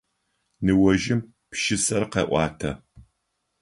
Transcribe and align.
Ныожъым 0.65 1.21
пшысэр 1.49 2.03
къеӏуатэ. 2.11 2.71